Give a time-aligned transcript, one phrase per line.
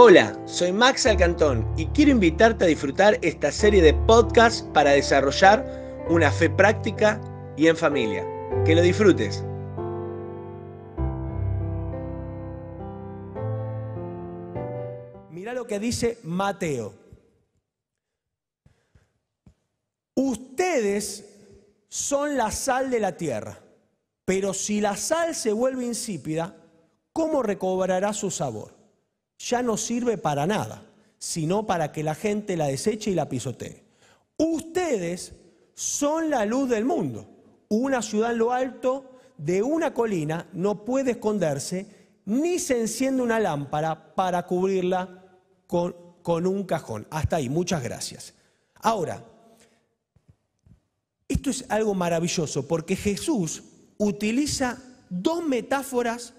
[0.00, 6.06] Hola, soy Max Alcantón y quiero invitarte a disfrutar esta serie de podcasts para desarrollar
[6.08, 7.20] una fe práctica
[7.56, 8.24] y en familia.
[8.64, 9.42] Que lo disfrutes.
[15.32, 16.94] Mira lo que dice Mateo.
[20.14, 21.24] Ustedes
[21.88, 23.58] son la sal de la tierra,
[24.28, 26.54] pero si la sal se vuelve insípida,
[27.14, 28.74] ¿cómo recobrará su sabor?
[29.38, 30.84] Ya no sirve para nada,
[31.16, 33.84] sino para que la gente la deseche y la pisotee.
[34.36, 35.32] Ustedes
[35.72, 37.26] son la luz del mundo.
[37.70, 41.86] Una ciudad en lo alto de una colina no puede esconderse,
[42.26, 45.24] ni se enciende una lámpara para cubrirla
[45.66, 47.06] con, con un cajón.
[47.08, 48.34] Hasta ahí, muchas gracias.
[48.74, 49.24] Ahora,
[51.26, 53.62] esto es algo maravilloso porque Jesús
[53.98, 54.78] utiliza
[55.10, 56.34] dos metáforas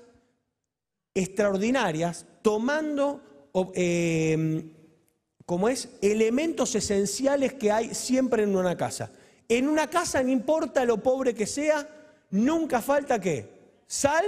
[1.14, 3.22] extraordinarias tomando
[3.76, 4.64] eh,
[5.46, 9.12] como es elementos esenciales que hay siempre en una casa.
[9.48, 11.90] En una casa, no importa lo pobre que sea,
[12.30, 13.50] nunca falta qué?
[13.88, 14.24] Sal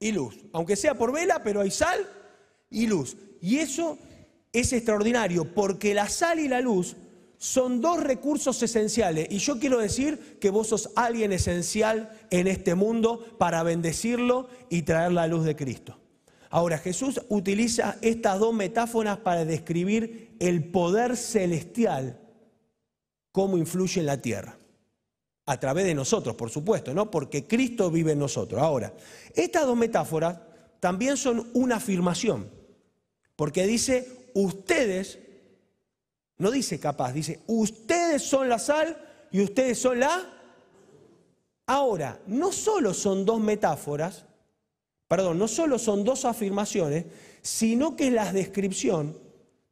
[0.00, 0.36] y luz.
[0.52, 2.04] Aunque sea por vela, pero hay sal
[2.70, 3.16] y luz.
[3.40, 3.98] Y eso
[4.52, 6.96] es extraordinario porque la sal y la luz
[7.38, 9.28] son dos recursos esenciales.
[9.30, 14.82] Y yo quiero decir que vos sos alguien esencial en este mundo para bendecirlo y
[14.82, 15.98] traer la luz de Cristo.
[16.50, 22.20] Ahora, Jesús utiliza estas dos metáforas para describir el poder celestial,
[23.32, 24.56] cómo influye en la tierra.
[25.44, 27.10] A través de nosotros, por supuesto, ¿no?
[27.10, 28.60] Porque Cristo vive en nosotros.
[28.60, 28.94] Ahora,
[29.34, 30.38] estas dos metáforas
[30.80, 32.50] también son una afirmación,
[33.36, 35.18] porque dice, ustedes,
[36.38, 38.96] no dice capaz, dice, ustedes son la sal
[39.30, 40.32] y ustedes son la...
[41.66, 44.24] Ahora, no solo son dos metáforas,
[45.08, 47.06] perdón, no solo son dos afirmaciones,
[47.42, 49.18] sino que es la descripción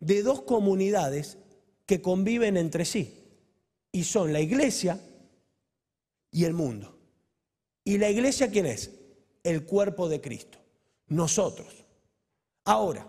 [0.01, 1.39] de dos comunidades
[1.87, 3.21] que conviven entre sí.
[3.93, 5.00] Y son la iglesia
[6.31, 6.99] y el mundo.
[7.84, 8.91] ¿Y la iglesia quién es?
[9.44, 10.59] El cuerpo de Cristo.
[11.06, 11.84] Nosotros.
[12.65, 13.06] Ahora,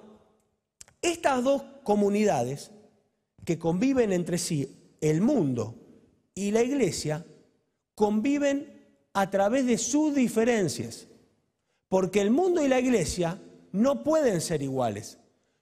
[1.01, 2.71] estas dos comunidades
[3.45, 5.75] que conviven entre sí, el mundo
[6.33, 7.25] y la iglesia,
[7.93, 8.73] conviven
[9.13, 11.07] a través de sus diferencias.
[11.87, 13.39] Porque el mundo y la iglesia
[13.71, 15.19] no pueden ser iguales,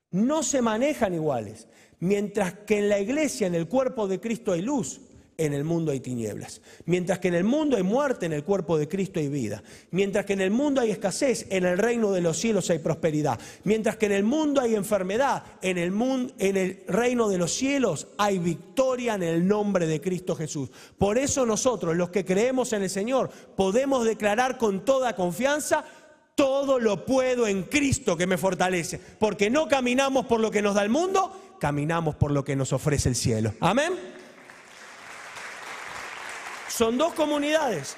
[0.10, 1.68] no se manejan iguales.
[2.00, 5.02] Mientras que en la iglesia, en el cuerpo de Cristo hay luz,
[5.38, 6.62] en el mundo hay tinieblas.
[6.86, 9.64] Mientras que en el mundo hay muerte, en el cuerpo de Cristo hay vida.
[9.92, 13.40] Mientras que en el mundo hay escasez, en el reino de los cielos hay prosperidad.
[13.64, 15.94] Mientras que en el mundo hay enfermedad, en el,
[16.40, 20.70] en el reino de los cielos hay victoria en el nombre de Cristo Jesús.
[20.98, 25.86] Por eso nosotros, los que creemos en el Señor, podemos declarar con toda confianza,
[26.36, 29.00] todo lo puedo en Cristo que me fortalece.
[29.20, 32.74] Porque no caminamos por lo que nos da el mundo, caminamos por lo que nos
[32.74, 33.54] ofrece el cielo.
[33.60, 33.94] Amén.
[36.76, 37.96] Son dos comunidades.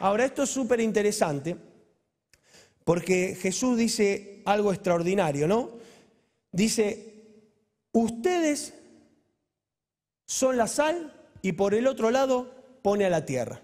[0.00, 1.56] Ahora, esto es súper interesante
[2.82, 5.70] porque Jesús dice algo extraordinario, ¿no?
[6.50, 7.52] Dice,
[7.92, 8.74] ustedes
[10.26, 11.12] son la sal
[11.42, 12.52] y por el otro lado
[12.82, 13.62] pone a la tierra.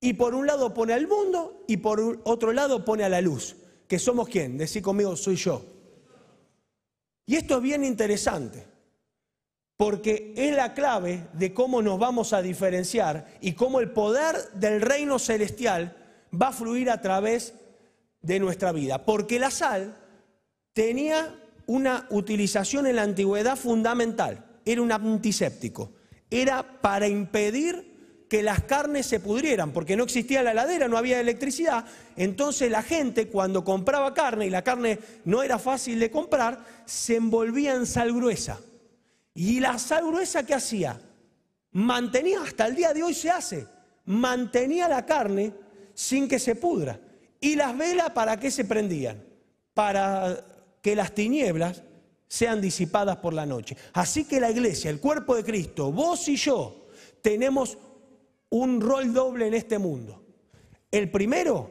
[0.00, 3.54] Y por un lado pone al mundo y por otro lado pone a la luz.
[3.86, 4.56] ¿Que somos quién?
[4.56, 5.62] Decí conmigo, soy yo.
[7.26, 8.66] Y esto es bien interesante,
[9.80, 14.82] porque es la clave de cómo nos vamos a diferenciar y cómo el poder del
[14.82, 15.96] reino celestial
[16.30, 17.54] va a fluir a través
[18.20, 19.06] de nuestra vida.
[19.06, 19.96] Porque la sal
[20.74, 25.92] tenía una utilización en la antigüedad fundamental, era un antiséptico,
[26.30, 31.20] era para impedir que las carnes se pudrieran, porque no existía la heladera, no había
[31.20, 31.86] electricidad.
[32.16, 37.16] Entonces la gente cuando compraba carne y la carne no era fácil de comprar, se
[37.16, 38.60] envolvía en sal gruesa.
[39.34, 41.00] Y la sal gruesa ¿qué hacía?
[41.72, 43.66] Mantenía, hasta el día de hoy se hace,
[44.06, 45.52] mantenía la carne
[45.94, 46.98] sin que se pudra.
[47.40, 49.24] ¿Y las velas para qué se prendían?
[49.72, 50.44] Para
[50.82, 51.82] que las tinieblas
[52.26, 53.76] sean disipadas por la noche.
[53.92, 56.86] Así que la iglesia, el cuerpo de Cristo, vos y yo,
[57.22, 57.78] tenemos
[58.50, 60.22] un rol doble en este mundo.
[60.90, 61.70] El primero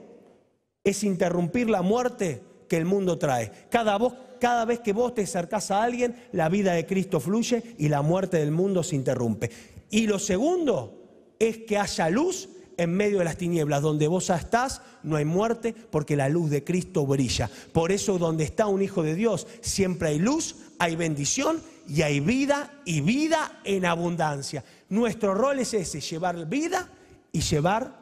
[0.83, 3.51] es interrumpir la muerte que el mundo trae.
[3.69, 3.97] Cada,
[4.39, 8.01] cada vez que vos te acercás a alguien, la vida de Cristo fluye y la
[8.01, 9.49] muerte del mundo se interrumpe.
[9.91, 10.99] Y lo segundo
[11.39, 12.49] es que haya luz
[12.79, 13.81] en medio de las tinieblas.
[13.81, 17.49] Donde vos estás, no hay muerte porque la luz de Cristo brilla.
[17.73, 22.21] Por eso donde está un hijo de Dios, siempre hay luz, hay bendición y hay
[22.21, 24.63] vida y vida en abundancia.
[24.89, 26.89] Nuestro rol es ese, llevar vida
[27.31, 27.99] y llevar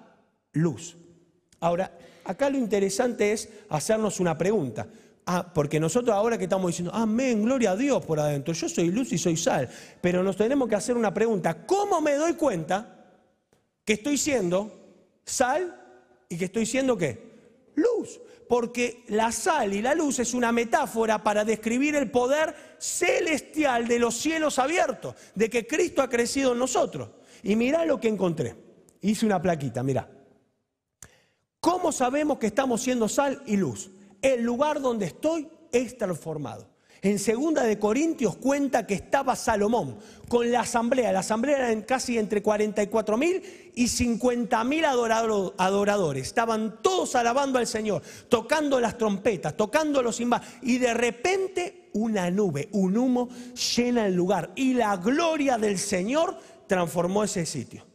[0.54, 0.96] luz.
[1.60, 4.88] Ahora, acá lo interesante es hacernos una pregunta.
[5.30, 8.92] Ah, porque nosotros ahora que estamos diciendo, amén, gloria a Dios por adentro, yo soy
[8.92, 9.70] luz y soy sal,
[10.00, 13.06] pero nos tenemos que hacer una pregunta, ¿cómo me doy cuenta
[13.84, 14.72] que estoy siendo
[15.26, 15.84] sal
[16.30, 17.72] y que estoy siendo qué?
[17.76, 18.22] Luz.
[18.48, 24.00] Porque la sal y la luz es una metáfora para describir el poder celestial de
[24.00, 27.10] los cielos abiertos, de que Cristo ha crecido en nosotros.
[27.44, 28.56] Y mirá lo que encontré.
[29.02, 30.10] Hice una plaquita, mirá.
[31.60, 33.90] ¿Cómo sabemos que estamos siendo sal y luz?
[34.22, 36.68] El lugar donde estoy es transformado.
[37.02, 39.98] En segunda de Corintios cuenta que estaba Salomón
[40.28, 41.12] con la asamblea.
[41.12, 46.28] La asamblea era casi entre 44 mil y 50 mil adoradores.
[46.28, 50.48] Estaban todos alabando al Señor, tocando las trompetas, tocando los cimbales.
[50.64, 53.30] Y de repente una nube, un humo
[53.76, 54.52] llena el lugar.
[54.56, 57.86] Y la gloria del Señor transformó ese sitio.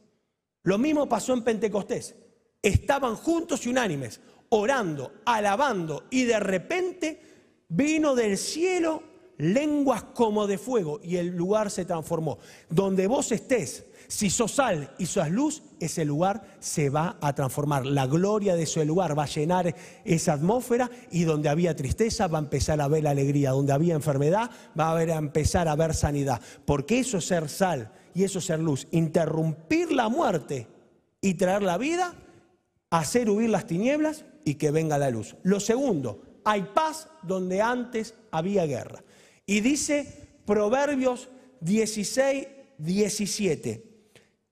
[0.63, 2.15] Lo mismo pasó en Pentecostés.
[2.63, 4.21] Estaban juntos y unánimes
[4.55, 7.21] orando, alabando, y de repente
[7.69, 9.03] vino del cielo
[9.39, 12.39] lenguas como de fuego y el lugar se transformó.
[12.69, 17.87] Donde vos estés, si sos sal y sos luz, ese lugar se va a transformar.
[17.87, 22.37] La gloria de ese lugar va a llenar esa atmósfera y donde había tristeza va
[22.37, 26.43] a empezar a la alegría, donde había enfermedad va a, empezar a ver sanidad.
[26.67, 28.87] Porque eso es ser sal y eso es ser luz.
[28.91, 30.67] Interrumpir la muerte
[31.23, 32.15] y traer la vida,
[32.91, 35.37] hacer huir las tinieblas y que venga la luz.
[35.43, 39.03] Lo segundo, hay paz donde antes había guerra.
[39.47, 41.29] Y dice Proverbios
[41.61, 42.47] 16,
[42.79, 43.85] 17,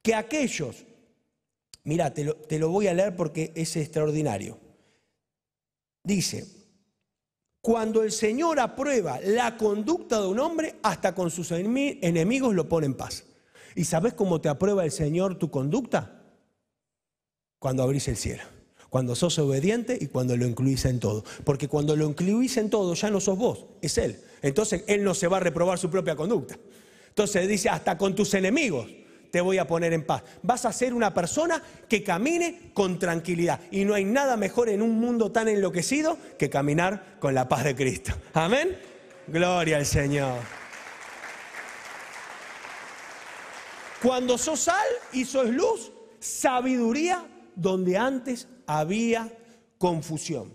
[0.03, 0.85] que aquellos,
[1.85, 4.59] mira, te lo, te lo voy a leer porque es extraordinario.
[6.03, 6.47] Dice,
[7.61, 12.87] cuando el Señor aprueba la conducta de un hombre, hasta con sus enemigos lo pone
[12.87, 13.25] en paz.
[13.75, 16.23] ¿Y sabes cómo te aprueba el Señor tu conducta?
[17.59, 18.60] Cuando abrís el cielo
[18.91, 21.25] cuando sos obediente y cuando lo incluís en todo.
[21.45, 24.21] Porque cuando lo incluís en todo ya no sos vos, es Él.
[24.43, 26.59] Entonces Él no se va a reprobar su propia conducta.
[27.09, 28.89] Entonces dice, hasta con tus enemigos
[29.31, 30.23] te voy a poner en paz.
[30.43, 33.61] Vas a ser una persona que camine con tranquilidad.
[33.71, 37.65] Y no hay nada mejor en un mundo tan enloquecido que caminar con la paz
[37.65, 38.13] de Cristo.
[38.35, 38.77] Amén.
[39.29, 40.39] Gloria al Señor.
[44.03, 48.49] Cuando sos sal y sos luz, sabiduría donde antes
[48.79, 49.33] había
[49.79, 50.53] confusión.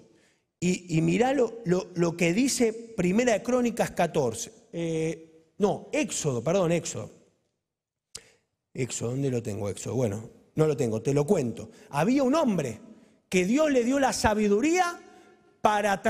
[0.60, 4.52] Y, y mirá lo, lo, que dice Primera de Crónicas 14.
[4.72, 7.12] Eh, no, Éxodo, perdón, Éxodo.
[8.74, 9.96] Éxodo, ¿dónde lo tengo Éxodo?
[9.96, 11.70] Bueno, no lo tengo, te lo cuento.
[11.90, 12.80] Había un hombre
[13.30, 15.00] que Dios le dio la sabiduría
[15.62, 16.02] para,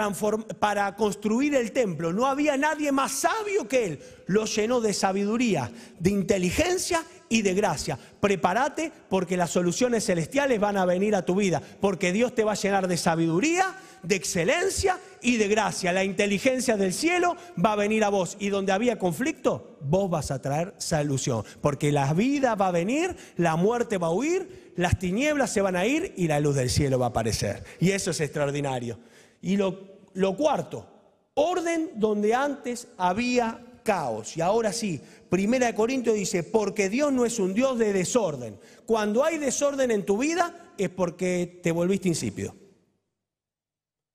[0.60, 2.14] para construir el templo.
[2.14, 4.00] No había nadie más sabio que él.
[4.28, 7.98] Lo llenó de sabiduría, de inteligencia y de gracia.
[8.20, 12.54] Prepárate porque las soluciones celestiales van a venir a tu vida, porque Dios te va
[12.54, 15.92] a llenar de sabiduría, de excelencia y de gracia.
[15.92, 20.32] La inteligencia del cielo va a venir a vos y donde había conflicto, vos vas
[20.32, 25.00] a traer solución, porque la vida va a venir, la muerte va a huir, las
[25.00, 27.64] tinieblas se van a ir y la luz del cielo va a aparecer.
[27.80, 29.00] Y eso es extraordinario.
[29.42, 30.88] Y lo, lo cuarto,
[31.34, 34.36] orden donde antes había caos.
[34.36, 35.00] Y ahora sí,
[35.30, 38.60] Primera de Corintios dice, porque Dios no es un Dios de desorden.
[38.86, 42.54] Cuando hay desorden en tu vida es porque te volviste insípido.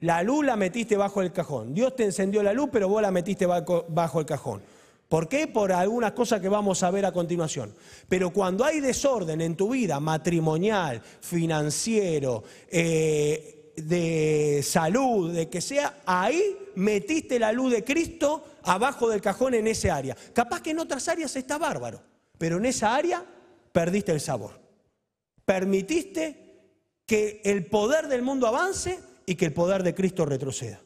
[0.00, 1.74] La luz la metiste bajo el cajón.
[1.74, 4.62] Dios te encendió la luz, pero vos la metiste bajo el cajón.
[5.08, 5.46] ¿Por qué?
[5.46, 7.74] Por algunas cosas que vamos a ver a continuación.
[8.08, 16.02] Pero cuando hay desorden en tu vida matrimonial, financiero, eh, de salud, de que sea,
[16.06, 20.16] ahí metiste la luz de Cristo abajo del cajón en ese área.
[20.32, 22.02] Capaz que en otras áreas está bárbaro,
[22.38, 23.24] pero en esa área
[23.72, 24.60] perdiste el sabor.
[25.44, 26.50] Permitiste
[27.06, 30.80] que el poder del mundo avance y que el poder de Cristo retroceda.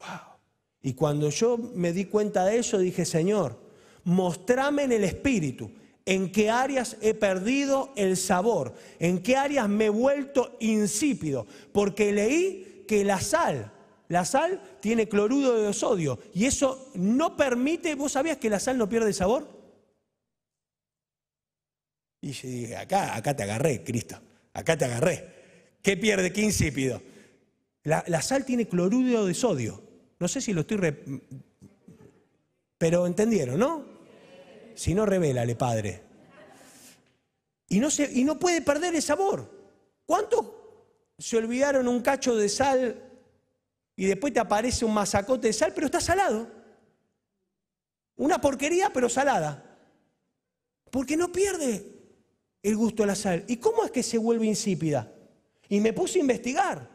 [0.00, 0.38] Wow.
[0.82, 3.58] Y cuando yo me di cuenta de eso, dije, Señor,
[4.04, 5.70] mostrame en el Espíritu
[6.06, 12.12] en qué áreas he perdido el sabor, en qué áreas me he vuelto insípido, porque
[12.12, 13.72] leí que la sal
[14.10, 18.76] la sal tiene cloruro de sodio y eso no permite, ¿vos sabías que la sal
[18.76, 19.48] no pierde sabor?
[22.20, 24.20] Y yo dije, acá, acá te agarré, Cristo,
[24.52, 25.76] acá te agarré.
[25.80, 26.32] ¿Qué pierde?
[26.32, 27.00] ¿Qué insípido?
[27.84, 29.80] La, sal tiene cloruro de sodio.
[30.18, 30.92] No sé si lo estoy...
[32.78, 33.84] Pero entendieron, ¿no?
[34.74, 36.02] Si no, revélale, Padre.
[37.68, 39.48] Y no, se, y no puede perder el sabor.
[40.04, 40.46] ¿Cuántos
[41.16, 43.09] se olvidaron un cacho de sal
[44.00, 46.48] y después te aparece un masacote de sal, pero está salado.
[48.16, 49.78] Una porquería, pero salada.
[50.90, 51.84] Porque no pierde
[52.62, 53.44] el gusto de la sal.
[53.46, 55.12] ¿Y cómo es que se vuelve insípida?
[55.68, 56.88] Y me puse a investigar.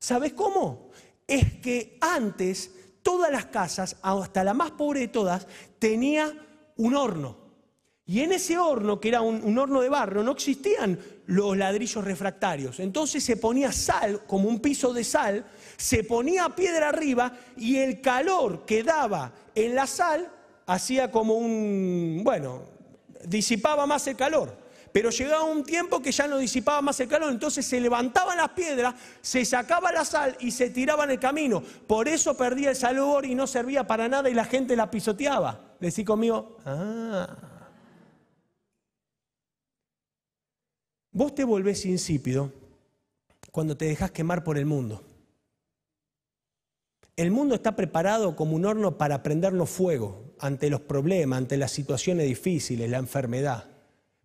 [0.00, 0.90] ¿Sabes cómo?
[1.28, 2.72] Es que antes
[3.02, 5.46] todas las casas, hasta la más pobre de todas,
[5.78, 6.44] tenía
[6.76, 7.36] un horno.
[8.04, 12.80] Y en ese horno, que era un, horno de barro, no existían los ladrillos refractarios.
[12.80, 18.00] Entonces se ponía sal, como un piso de sal, se ponía piedra arriba y el
[18.00, 20.30] calor que daba en la sal
[20.66, 22.62] hacía como un, bueno,
[23.24, 24.62] disipaba más el calor.
[24.92, 28.50] Pero llegaba un tiempo que ya no disipaba más el calor, entonces se levantaban las
[28.50, 31.62] piedras, se sacaba la sal y se tiraba en el camino.
[31.86, 35.76] Por eso perdía el sabor y no servía para nada y la gente la pisoteaba.
[35.80, 37.26] Decí conmigo, ah.
[41.10, 42.52] Vos te volvés insípido
[43.50, 45.04] cuando te dejas quemar por el mundo.
[47.14, 51.70] El mundo está preparado como un horno para prendernos fuego ante los problemas, ante las
[51.70, 53.64] situaciones difíciles, la enfermedad.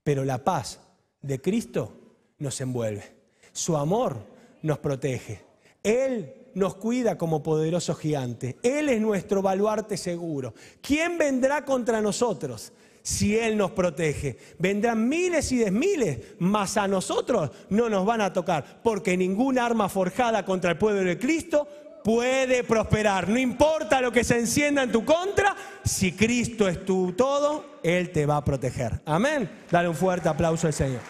[0.04, 0.80] Pero la paz
[1.22, 1.92] de Cristo
[2.38, 3.04] nos envuelve.
[3.52, 4.18] Su amor
[4.62, 5.42] nos protege.
[5.84, 8.58] Él nos cuida como poderoso gigante.
[8.64, 10.54] Él es nuestro baluarte seguro.
[10.82, 12.72] ¿Quién vendrá contra nosotros?
[13.04, 14.38] si Él nos protege.
[14.60, 19.88] Vendrán miles y desmiles, mas a nosotros no nos van a tocar, porque ninguna arma
[19.88, 21.70] forjada contra el pueblo de Cristo
[22.08, 23.28] puede prosperar.
[23.28, 28.14] No importa lo que se encienda en tu contra, si Cristo es tu todo, Él
[28.14, 29.02] te va a proteger.
[29.04, 29.50] Amén.
[29.70, 31.02] Dale un fuerte aplauso al Señor.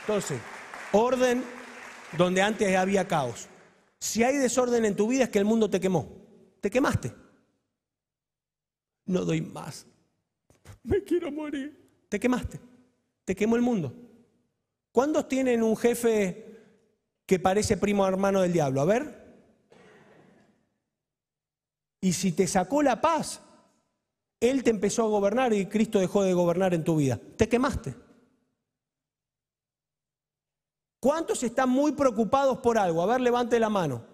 [0.00, 0.40] Entonces,
[0.90, 1.44] orden
[2.18, 3.46] donde antes había caos.
[4.00, 6.08] Si hay desorden en tu vida es que el mundo te quemó.
[6.60, 7.12] Te quemaste.
[9.04, 9.86] No doy más.
[10.82, 12.02] Me quiero morir.
[12.08, 12.58] Te quemaste.
[13.24, 13.94] Te quemó el mundo.
[14.90, 16.46] ¿Cuántos tienen un jefe
[17.26, 18.80] que parece primo hermano del diablo?
[18.80, 19.19] A ver.
[22.00, 23.40] Y si te sacó la paz,
[24.40, 27.20] Él te empezó a gobernar y Cristo dejó de gobernar en tu vida.
[27.36, 27.94] Te quemaste.
[30.98, 33.02] ¿Cuántos están muy preocupados por algo?
[33.02, 34.04] A ver, levante la mano.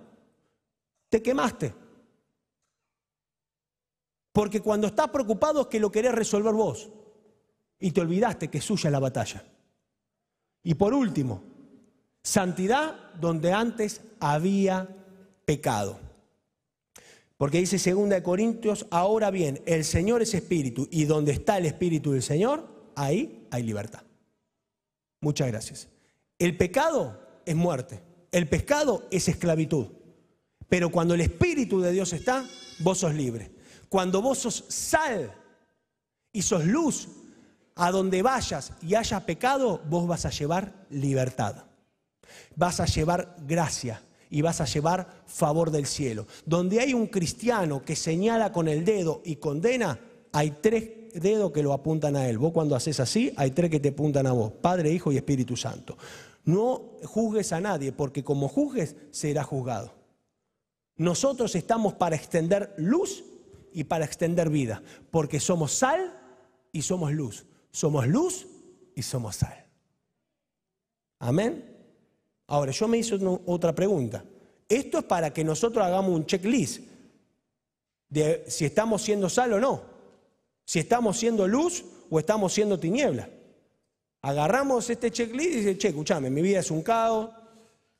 [1.09, 1.75] Te quemaste.
[4.33, 6.89] Porque cuando estás preocupado es que lo querés resolver vos.
[7.79, 9.45] Y te olvidaste que es suya la batalla.
[10.63, 11.43] Y por último,
[12.23, 14.89] santidad donde antes había
[15.45, 16.06] pecado.
[17.37, 22.13] Porque dice 2 Corintios, ahora bien, el Señor es espíritu y donde está el espíritu
[22.13, 24.03] del Señor, ahí hay libertad.
[25.21, 25.89] Muchas gracias.
[26.39, 28.03] El pecado es muerte,
[28.33, 29.89] el pecado es esclavitud.
[30.69, 32.45] Pero cuando el espíritu de Dios está,
[32.81, 33.53] vos sos libre.
[33.89, 35.33] Cuando vos sos sal
[36.33, 37.09] y sos luz,
[37.77, 41.67] a donde vayas y haya pecado, vos vas a llevar libertad.
[42.57, 46.27] Vas a llevar gracia y vas a llevar favor del cielo.
[46.45, 49.99] Donde hay un cristiano que señala con el dedo y condena,
[50.33, 52.39] hay tres dedos que lo apuntan a él.
[52.39, 55.57] Vos cuando haces así, hay tres que te apuntan a vos, Padre, Hijo y Espíritu
[55.57, 55.97] Santo.
[56.45, 59.95] No juzgues a nadie, porque como juzgues, será juzgado.
[60.97, 63.25] Nosotros estamos para extender luz
[63.73, 66.19] y para extender vida, porque somos sal
[66.73, 67.47] y somos luz.
[67.71, 68.47] Somos luz
[68.95, 69.67] y somos sal.
[71.19, 71.76] Amén.
[72.49, 74.25] Ahora, yo me hice otra pregunta.
[74.69, 76.83] Esto es para que nosotros hagamos un checklist
[78.09, 79.83] de si estamos siendo sal o no,
[80.65, 83.29] si estamos siendo luz o estamos siendo tiniebla.
[84.23, 87.31] Agarramos este checklist y dice, che, escúchame, mi vida es un caos,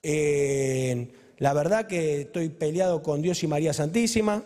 [0.03, 4.43] eh, la verdad que estoy peleado con Dios y María Santísima,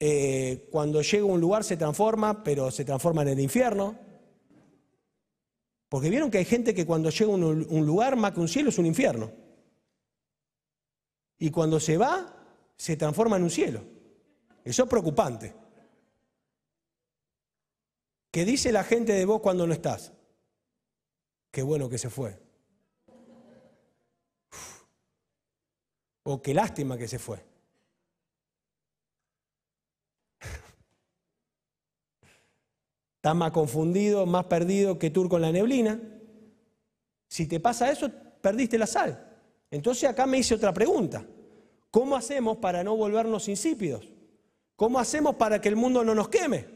[0.00, 3.94] eh, cuando llega a un lugar se transforma, pero se transforma en el infierno.
[5.92, 8.70] Porque vieron que hay gente que cuando llega a un, lugar, más que un cielo,
[8.70, 9.30] es un infierno.
[11.38, 12.34] Y cuando se va,
[12.78, 13.84] se transforma en un cielo.
[14.64, 15.54] Eso es preocupante.
[18.30, 20.14] ¿Qué dice la gente de vos cuando no estás?
[21.50, 22.40] Qué bueno que se fue.
[26.22, 27.44] O qué lástima que se fue.
[33.22, 35.96] Estás más confundido, más perdido que turco en la neblina.
[37.28, 38.10] Si te pasa eso,
[38.40, 39.38] perdiste la sal.
[39.70, 41.24] Entonces acá me hice otra pregunta.
[41.92, 44.08] ¿Cómo hacemos para no volvernos insípidos?
[44.74, 46.66] ¿Cómo hacemos para que el mundo no nos queme?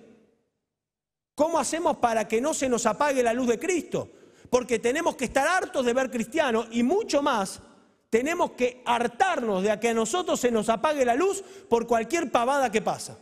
[1.35, 4.09] ¿Cómo hacemos para que no se nos apague la luz de Cristo?
[4.49, 7.61] Porque tenemos que estar hartos de ver cristianos y mucho más,
[8.09, 12.71] tenemos que hartarnos de que a nosotros se nos apague la luz por cualquier pavada
[12.71, 13.19] que pasa.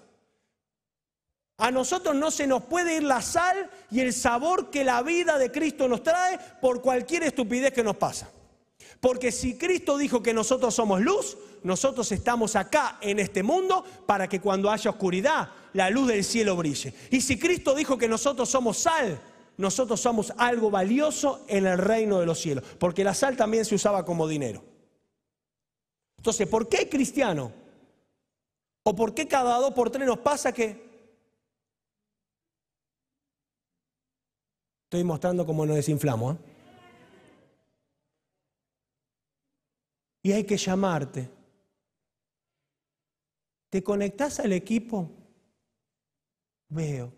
[1.56, 5.38] A nosotros no se nos puede ir la sal y el sabor que la vida
[5.38, 8.28] de Cristo nos trae por cualquier estupidez que nos pasa.
[9.00, 14.28] Porque si Cristo dijo que nosotros somos luz, nosotros estamos acá en este mundo para
[14.28, 16.92] que cuando haya oscuridad, la luz del cielo brille.
[17.10, 19.20] Y si Cristo dijo que nosotros somos sal,
[19.56, 23.76] nosotros somos algo valioso en el reino de los cielos, porque la sal también se
[23.76, 24.62] usaba como dinero.
[26.16, 27.52] Entonces, ¿por qué cristiano?
[28.82, 30.93] ¿O por qué cada dos por tres nos pasa que...
[34.94, 36.36] Estoy mostrando cómo nos desinflamos.
[36.36, 36.38] ¿eh?
[40.22, 41.28] Y hay que llamarte.
[43.70, 45.10] ¿Te conectás al equipo?
[46.68, 47.12] Veo.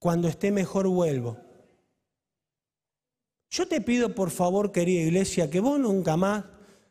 [0.00, 1.36] Cuando esté mejor vuelvo.
[3.50, 6.44] Yo te pido por favor, querida iglesia, que vos nunca más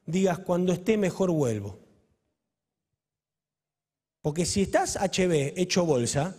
[0.05, 1.77] digas cuando esté mejor vuelvo.
[4.21, 6.37] Porque si estás HB hecho bolsa,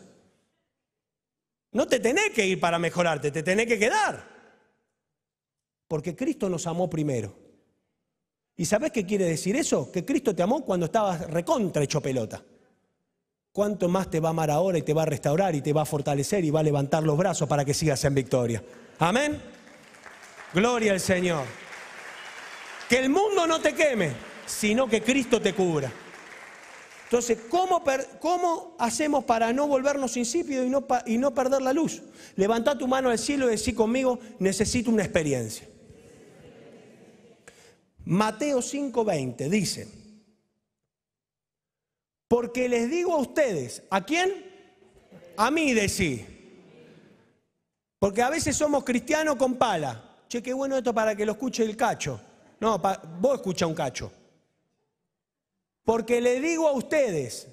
[1.74, 4.24] no te tenés que ir para mejorarte, te tenés que quedar.
[5.88, 7.36] Porque Cristo nos amó primero.
[8.56, 9.90] ¿Y sabés qué quiere decir eso?
[9.90, 12.42] Que Cristo te amó cuando estabas recontra hecho pelota.
[13.52, 15.82] ¿Cuánto más te va a amar ahora y te va a restaurar y te va
[15.82, 18.62] a fortalecer y va a levantar los brazos para que sigas en victoria?
[19.00, 19.40] Amén.
[20.52, 21.44] Gloria al Señor.
[22.88, 24.12] Que el mundo no te queme,
[24.46, 25.90] sino que Cristo te cubra.
[27.14, 27.80] Entonces, ¿cómo,
[28.18, 30.66] cómo hacemos para no volvernos insípidos
[31.06, 32.02] y no, perder la luz?
[32.34, 35.64] Levanta tu mano al cielo y decir conmigo, necesito una experiencia.
[38.04, 39.86] Mateo 5:20 dice,
[42.26, 44.32] porque les digo a ustedes, ¿a quién?
[45.36, 46.22] A mí decís.
[48.00, 50.16] Porque a veces somos cristianos con pala.
[50.26, 52.20] Che, qué bueno esto para que lo escuche el cacho.
[52.58, 52.76] No,
[53.20, 54.10] vos escucha un cacho.
[55.84, 57.48] Porque le digo a ustedes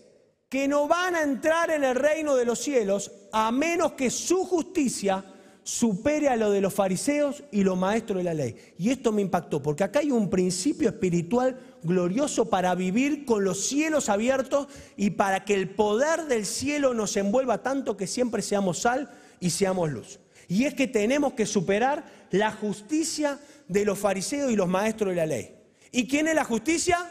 [0.49, 4.45] que no van a entrar en el reino de los cielos a menos que su
[4.45, 5.23] justicia
[5.63, 8.55] supere a lo de los fariseos y los maestros de la ley.
[8.77, 13.65] Y esto me impactó, porque acá hay un principio espiritual glorioso para vivir con los
[13.65, 18.79] cielos abiertos y para que el poder del cielo nos envuelva tanto que siempre seamos
[18.79, 19.09] sal
[19.39, 20.19] y seamos luz.
[20.47, 25.15] Y es que tenemos que superar la justicia de los fariseos y los maestros de
[25.15, 25.55] la ley.
[25.91, 27.09] ¿Y quién es la justicia?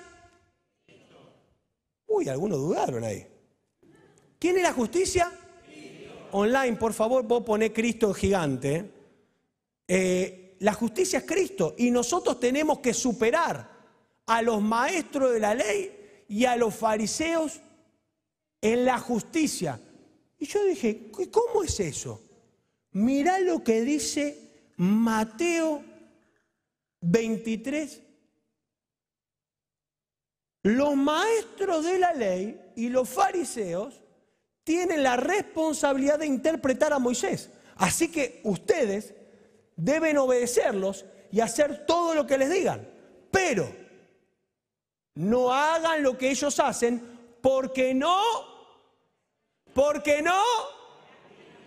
[2.11, 3.27] Uy, algunos dudaron ahí.
[4.39, 5.33] ¿Quién es la justicia?
[6.33, 8.91] online, por favor, vos ponés Cristo gigante.
[9.87, 13.71] Eh, la justicia es Cristo y nosotros tenemos que superar
[14.27, 17.61] a los maestros de la ley y a los fariseos
[18.61, 19.81] en la justicia.
[20.39, 22.23] Y yo dije, ¿cómo es eso?
[22.93, 25.83] Mirá lo que dice Mateo
[27.01, 28.03] 23.
[30.63, 34.03] Los maestros de la ley y los fariseos
[34.65, 37.51] tienen la responsabilidad de interpretar a Moisés.
[37.77, 39.15] Así que ustedes
[39.75, 42.87] deben obedecerlos y hacer todo lo que les digan.
[43.31, 43.73] Pero
[45.15, 48.23] no hagan lo que ellos hacen porque no,
[49.73, 50.43] porque no,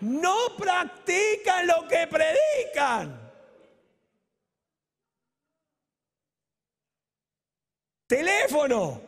[0.01, 3.22] no practican lo que predican.
[8.13, 9.01] Teléfono.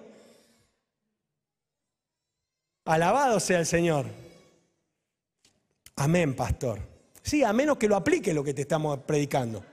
[2.86, 4.08] Alabado sea el Señor.
[5.98, 6.80] Amén, pastor.
[7.22, 9.63] Sí, a menos que lo aplique lo que te estamos predicando.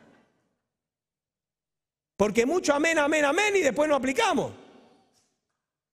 [2.15, 4.53] Porque mucho amén, amén, amén y después no aplicamos.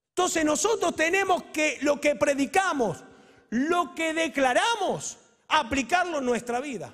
[0.10, 3.06] Entonces nosotros tenemos que lo que predicamos,
[3.52, 6.94] lo que declaramos, aplicarlo en nuestra vida.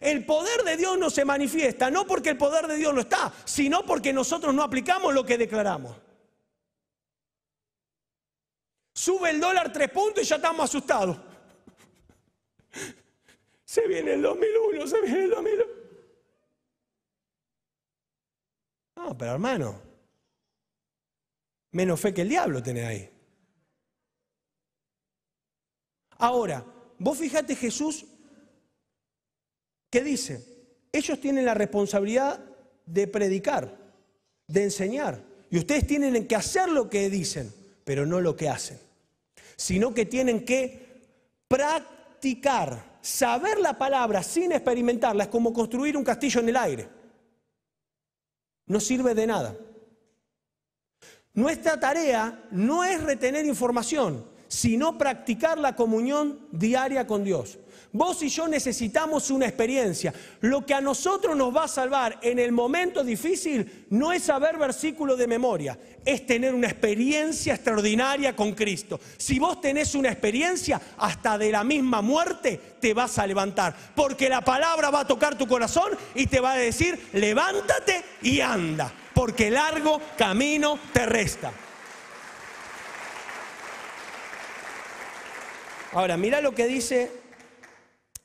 [0.00, 3.32] El poder de Dios no se manifiesta, no porque el poder de Dios no está,
[3.44, 5.96] sino porque nosotros no aplicamos lo que declaramos.
[8.94, 11.18] Sube el dólar tres puntos y ya estamos asustados.
[13.64, 15.64] Se viene el 2001, se viene el 2001.
[18.96, 19.82] No, pero hermano,
[21.72, 23.10] menos fe que el diablo tiene ahí.
[26.18, 26.64] Ahora,
[26.98, 28.06] vos fíjate Jesús,
[29.94, 30.44] ¿qué dice?
[30.92, 32.40] Ellos tienen la responsabilidad
[32.84, 33.78] de predicar,
[34.48, 37.52] de enseñar, y ustedes tienen que hacer lo que dicen,
[37.84, 38.78] pero no lo que hacen
[39.56, 41.02] sino que tienen que
[41.48, 42.94] practicar.
[43.00, 46.88] Saber la palabra sin experimentarla es como construir un castillo en el aire.
[48.66, 49.56] No sirve de nada.
[51.34, 57.58] Nuestra tarea no es retener información, sino practicar la comunión diaria con Dios.
[57.90, 60.14] Vos y yo necesitamos una experiencia.
[60.42, 64.56] Lo que a nosotros nos va a salvar en el momento difícil no es saber
[64.56, 69.00] versículos de memoria, es tener una experiencia extraordinaria con Cristo.
[69.16, 74.28] Si vos tenés una experiencia, hasta de la misma muerte te vas a levantar, porque
[74.28, 78.92] la palabra va a tocar tu corazón y te va a decir, levántate y anda,
[79.14, 81.52] porque largo camino te resta.
[85.94, 87.08] Ahora, mira lo que dice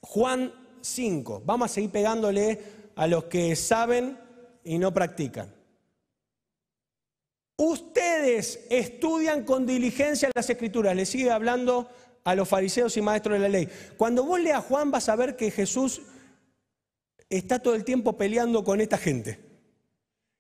[0.02, 0.52] Juan
[0.82, 1.44] 5.
[1.46, 2.60] Vamos a seguir pegándole
[2.96, 4.18] a los que saben
[4.64, 5.54] y no practican.
[7.58, 10.96] Ustedes estudian con diligencia las escrituras.
[10.96, 11.88] Le sigue hablando
[12.24, 13.70] a los fariseos y maestros de la ley.
[13.98, 16.02] Cuando vos leas Juan vas a ver que Jesús
[17.30, 19.38] está todo el tiempo peleando con esta gente.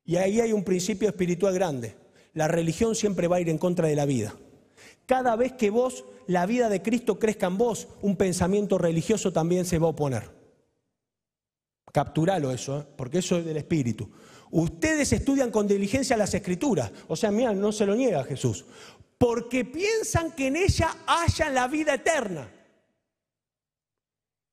[0.03, 1.95] Y ahí hay un principio espiritual grande.
[2.33, 4.33] La religión siempre va a ir en contra de la vida.
[5.09, 9.65] Cada vez que vos, la vida de Cristo crezca en vos, un pensamiento religioso también
[9.65, 10.29] se va a oponer.
[11.91, 12.85] Capturalo eso, ¿eh?
[12.95, 14.07] porque eso es del espíritu.
[14.51, 16.91] Ustedes estudian con diligencia las escrituras.
[17.07, 18.65] O sea, mira, no se lo niega Jesús.
[19.17, 22.47] Porque piensan que en ella haya la vida eterna.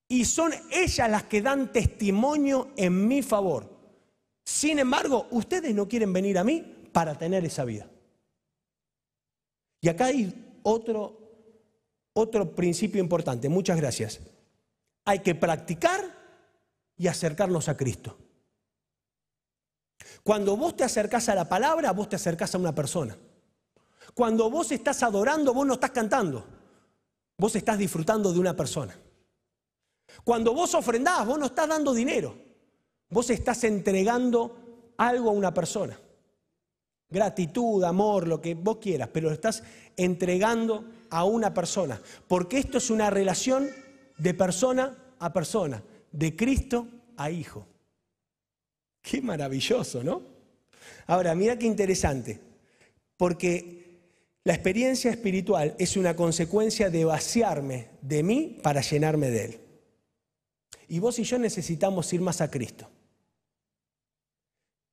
[0.09, 3.71] Y son ellas las que dan testimonio en mi favor.
[4.43, 7.91] Sin embargo, ustedes no quieren venir a mí para tener esa vida.
[9.83, 11.17] Y acá hay otro,
[12.13, 13.49] otro principio importante.
[13.49, 14.21] Muchas gracias.
[15.05, 16.01] Hay que practicar
[16.97, 18.17] y acercarnos a Cristo.
[20.25, 23.17] Cuando vos te acercás a la palabra, vos te acercás a una persona.
[24.13, 26.45] Cuando vos estás adorando, vos no estás cantando.
[27.39, 28.99] Vos estás disfrutando de una persona.
[30.25, 32.37] Cuando vos ofrendás, vos no estás dando dinero.
[33.09, 35.97] Vos estás entregando algo a una persona.
[37.09, 39.63] Gratitud, amor, lo que vos quieras, pero lo estás
[39.97, 42.01] entregando a una persona.
[42.27, 43.69] Porque esto es una relación
[44.19, 47.67] de persona a persona, de Cristo a Hijo.
[49.03, 50.23] Qué maravilloso, ¿no?
[51.07, 52.41] Ahora, mira qué interesante,
[53.17, 53.77] porque
[54.43, 59.61] la experiencia espiritual es una consecuencia de vaciarme de mí para llenarme de Él.
[60.89, 62.89] Y vos y yo necesitamos ir más a Cristo.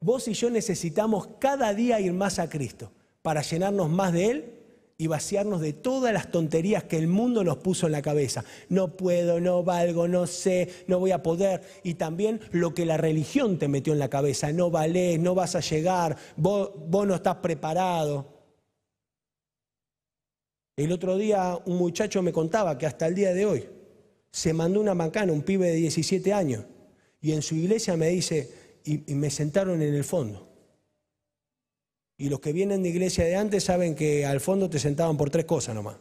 [0.04, 4.54] Vos y yo necesitamos cada día ir más a Cristo para llenarnos más de Él
[4.98, 8.44] y vaciarnos de todas las tonterías que el mundo nos puso en la cabeza.
[8.68, 11.62] No puedo, no valgo, no sé, no voy a poder.
[11.84, 14.52] Y también lo que la religión te metió en la cabeza.
[14.52, 18.28] No valés, no vas a llegar, vos, vos no estás preparado.
[20.76, 23.70] El otro día un muchacho me contaba que hasta el día de hoy
[24.32, 26.66] se mandó una macana, un pibe de 17 años,
[27.22, 30.50] y en su iglesia me dice, y, me sentaron en el fondo.
[32.18, 35.30] Y los que vienen de iglesia de antes saben que al fondo te sentaban por
[35.30, 35.98] tres cosas nomás.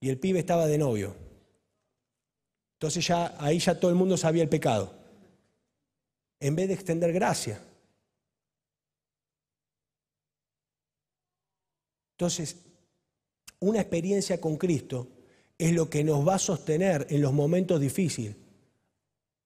[0.00, 1.14] Y el pibe estaba de novio.
[2.74, 4.94] Entonces ya ahí ya todo el mundo sabía el pecado.
[6.40, 7.62] En vez de extender gracia.
[12.12, 12.56] Entonces,
[13.60, 15.08] una experiencia con Cristo
[15.58, 18.36] es lo que nos va a sostener en los momentos difíciles,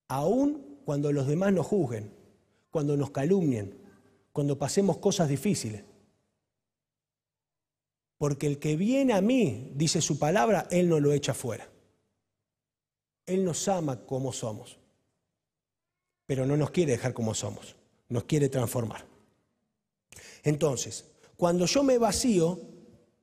[0.09, 2.13] aun cuando los demás nos juzguen,
[2.71, 3.79] cuando nos calumnien,
[4.33, 5.83] cuando pasemos cosas difíciles.
[8.19, 11.69] Porque el que viene a mí, dice su palabra, Él no lo echa fuera.
[13.27, 14.79] Él nos ama como somos,
[16.27, 17.77] pero no nos quiere dejar como somos,
[18.09, 19.07] nos quiere transformar.
[20.43, 21.05] Entonces,
[21.37, 22.61] cuando yo me vacío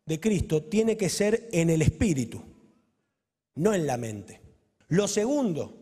[0.06, 2.41] de Cristo, tiene que ser en el espíritu,
[3.56, 4.41] no en la mente.
[4.88, 5.81] Lo segundo,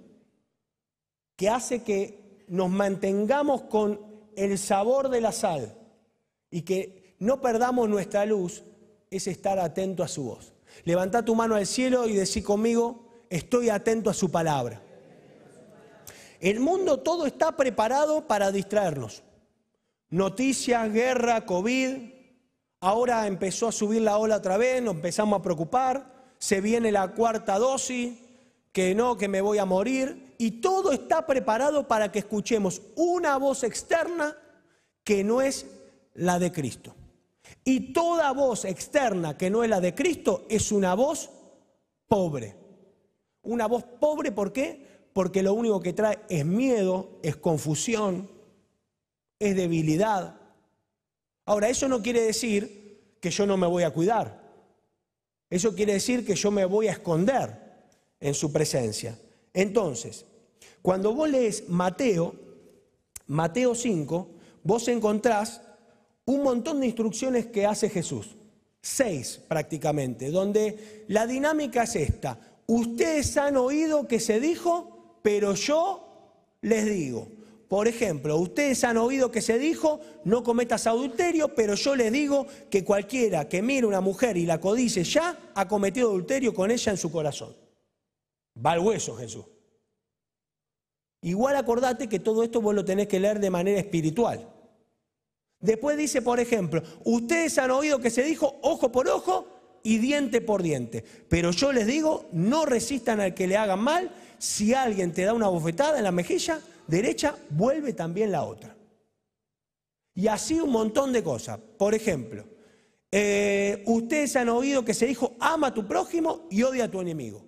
[1.39, 4.02] que hace que nos mantengamos con
[4.36, 5.73] el sabor de la sal
[6.52, 8.65] y que no perdamos nuestra luz
[9.10, 10.52] es estar atento a su voz.
[10.84, 14.82] Levanta tu mano al cielo y decí conmigo, estoy atento a su palabra.
[16.41, 19.23] El mundo todo está preparado para distraernos.
[20.10, 21.99] Noticias, guerra, COVID.
[22.82, 26.34] Ahora empezó a subir la ola otra vez, nos empezamos a preocupar.
[26.38, 28.19] Se viene la cuarta dosis,
[28.73, 33.36] que no, que me voy a morir y todo está preparado para que escuchemos una
[33.36, 34.38] voz externa
[35.04, 35.65] que no es
[36.13, 36.95] la de Cristo.
[37.65, 41.30] Y toda voz externa que no es la de Cristo es una voz
[42.08, 42.56] pobre.
[43.41, 45.10] Una voz pobre, ¿por qué?
[45.12, 48.32] Porque lo único que trae es miedo, es confusión,
[49.39, 50.39] es debilidad.
[51.43, 54.41] Ahora, eso no quiere decir que yo no me voy a cuidar.
[55.49, 57.89] Eso quiere decir que yo me voy a esconder
[58.21, 59.19] en su presencia.
[59.54, 60.25] Entonces,
[60.81, 62.35] cuando vos lees Mateo,
[63.27, 64.29] Mateo 5,
[64.63, 65.61] vos encontrás
[66.25, 68.35] un montón de instrucciones que hace Jesús.
[68.81, 72.39] Seis prácticamente, donde la dinámica es esta.
[72.67, 76.07] Ustedes han oído que se dijo, pero yo
[76.61, 77.27] les digo.
[77.67, 82.47] Por ejemplo, ustedes han oído que se dijo, no cometas adulterio, pero yo les digo
[82.69, 86.91] que cualquiera que mire una mujer y la codice ya ha cometido adulterio con ella
[86.91, 87.55] en su corazón.
[88.65, 89.45] Va al hueso Jesús.
[91.21, 94.47] Igual acordate que todo esto vos lo tenés que leer de manera espiritual.
[95.60, 99.47] Después dice, por ejemplo, ustedes han oído que se dijo ojo por ojo
[99.84, 101.03] y diente por diente.
[101.27, 104.12] Pero yo les digo, no resistan al que le hagan mal.
[104.38, 108.75] Si alguien te da una bofetada en la mejilla derecha, vuelve también la otra.
[110.15, 111.60] Y así un montón de cosas.
[111.77, 112.45] Por ejemplo,
[113.12, 117.01] eh, ustedes han oído que se dijo, ama a tu prójimo y odia a tu
[117.01, 117.45] enemigo.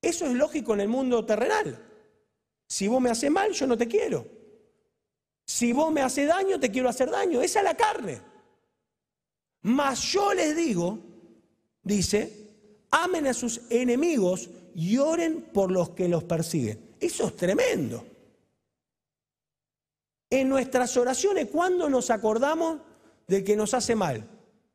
[0.00, 1.82] Eso es lógico en el mundo terrenal.
[2.66, 4.26] Si vos me haces mal, yo no te quiero.
[5.44, 7.40] Si vos me haces daño, te quiero hacer daño.
[7.40, 8.20] Esa es la carne.
[9.62, 10.98] Mas yo les digo,
[11.82, 12.32] dice,
[12.90, 16.96] amen a sus enemigos y oren por los que los persiguen.
[17.00, 18.04] Eso es tremendo.
[20.28, 22.80] En nuestras oraciones, ¿cuándo nos acordamos
[23.28, 24.28] de que nos hace mal?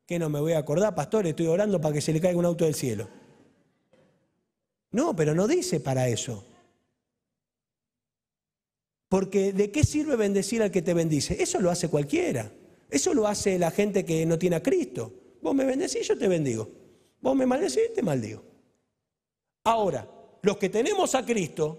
[0.05, 2.45] Que no me voy a acordar, pastor, estoy orando para que se le caiga un
[2.45, 3.07] auto del cielo.
[4.91, 6.45] No, pero no dice para eso.
[9.11, 11.43] Porque ¿de qué sirve bendecir al que te bendice?
[11.43, 12.49] Eso lo hace cualquiera.
[12.89, 15.11] Eso lo hace la gente que no tiene a Cristo.
[15.41, 16.69] Vos me bendecís, yo te bendigo.
[17.19, 18.41] Vos me maldecís, te maldigo.
[19.65, 20.07] Ahora,
[20.41, 21.77] los que tenemos a Cristo,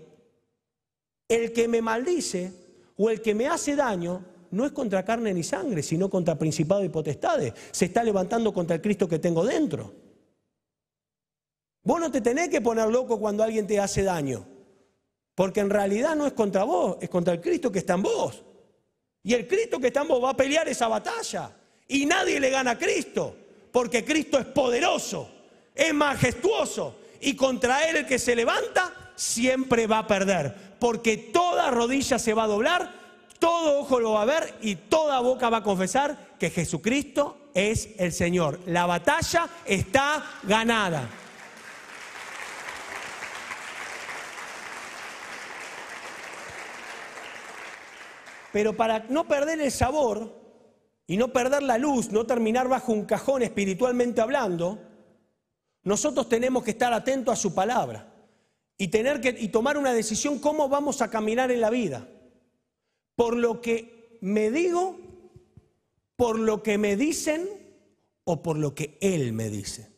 [1.26, 2.52] el que me maldice
[2.98, 6.84] o el que me hace daño no es contra carne ni sangre, sino contra principado
[6.84, 7.54] y potestades.
[7.70, 9.90] Se está levantando contra el Cristo que tengo dentro.
[11.82, 14.51] Vos no te tenés que poner loco cuando alguien te hace daño,
[15.34, 18.42] porque en realidad no es contra vos, es contra el Cristo que está en vos.
[19.22, 21.50] Y el Cristo que está en vos va a pelear esa batalla.
[21.88, 23.36] Y nadie le gana a Cristo,
[23.70, 25.30] porque Cristo es poderoso,
[25.74, 31.70] es majestuoso, y contra él el que se levanta siempre va a perder, porque toda
[31.70, 33.02] rodilla se va a doblar,
[33.38, 37.90] todo ojo lo va a ver y toda boca va a confesar que Jesucristo es
[37.98, 38.60] el Señor.
[38.66, 41.08] La batalla está ganada.
[48.52, 50.32] Pero para no perder el sabor
[51.06, 54.78] y no perder la luz, no terminar bajo un cajón espiritualmente hablando,
[55.84, 58.12] nosotros tenemos que estar atentos a su palabra
[58.76, 62.08] y, tener que, y tomar una decisión cómo vamos a caminar en la vida.
[63.16, 64.96] Por lo que me digo,
[66.16, 67.48] por lo que me dicen
[68.24, 69.90] o por lo que Él me dice.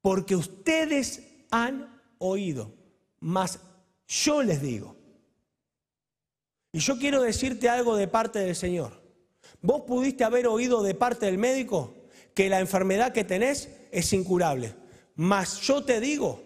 [0.00, 2.72] Porque ustedes han oído,
[3.20, 3.60] mas
[4.06, 5.01] yo les digo.
[6.72, 9.02] Y yo quiero decirte algo de parte del Señor.
[9.60, 11.94] Vos pudiste haber oído de parte del médico
[12.34, 14.74] que la enfermedad que tenés es incurable.
[15.16, 16.42] Mas yo te digo,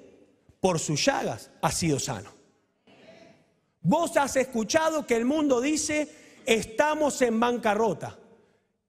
[0.61, 2.31] por sus llagas has sido sano.
[3.81, 6.09] Vos has escuchado que el mundo dice,
[6.45, 8.19] estamos en bancarrota,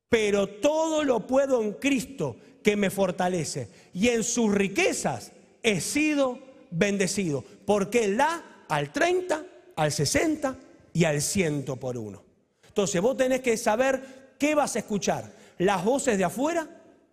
[0.09, 3.69] pero todo lo puedo en Cristo que me fortalece.
[3.93, 6.39] Y en sus riquezas he sido
[6.71, 9.45] bendecido, porque Él da al 30,
[9.75, 10.57] al 60
[10.97, 12.23] y al ciento por uno.
[12.67, 16.67] Entonces vos tenés que saber qué vas a escuchar, las voces de afuera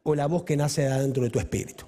[0.04, 1.84] o la voz que nace de adentro de tu espíritu.